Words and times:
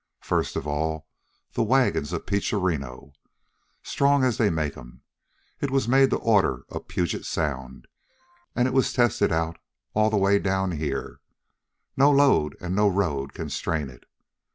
First 0.23 0.55
of 0.55 0.65
all, 0.65 1.05
the 1.53 1.61
wagon's 1.61 2.11
a 2.11 2.19
peacherino. 2.19 3.13
Strong 3.83 4.23
as 4.23 4.37
they 4.39 4.49
make 4.49 4.75
'em. 4.75 5.03
It 5.59 5.69
was 5.69 5.87
made 5.87 6.09
to 6.09 6.15
order, 6.17 6.63
upon 6.69 6.85
Puget 6.87 7.23
Sound, 7.23 7.87
an' 8.55 8.65
it 8.65 8.73
was 8.73 8.93
tested 8.93 9.31
out 9.31 9.59
all 9.93 10.09
the 10.09 10.17
way 10.17 10.39
down 10.39 10.71
here. 10.71 11.19
No 11.95 12.09
load 12.09 12.57
an' 12.59 12.73
no 12.73 12.87
road 12.87 13.35
can 13.35 13.51
strain 13.51 13.91
it. 13.91 14.05